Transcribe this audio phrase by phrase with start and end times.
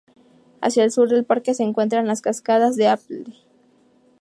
[0.61, 3.43] Hacia el sur del parque se encuentran las Cascadas de Apsley.